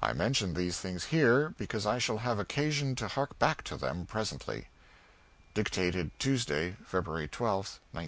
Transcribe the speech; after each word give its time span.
I 0.00 0.12
mention 0.12 0.54
these 0.54 0.78
things 0.78 1.06
here 1.06 1.48
because 1.58 1.84
I 1.84 1.98
shall 1.98 2.18
have 2.18 2.38
occasion 2.38 2.94
to 2.94 3.08
hark 3.08 3.36
back 3.40 3.64
to 3.64 3.76
them 3.76 4.06
presently. 4.06 4.68
[_Dictated 5.56 6.12
Tuesday, 6.20 6.76
February 6.86 7.26
12, 7.26 7.80
1907. 7.90 8.02